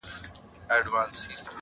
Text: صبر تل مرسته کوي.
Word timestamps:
صبر 0.05 0.81
تل 0.83 0.89
مرسته 0.93 1.25
کوي. 1.37 1.49